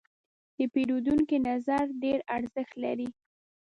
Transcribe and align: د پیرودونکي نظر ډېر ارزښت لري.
د 0.57 0.59
پیرودونکي 0.73 1.37
نظر 1.49 1.83
ډېر 2.03 2.19
ارزښت 2.37 2.73
لري. 2.83 3.09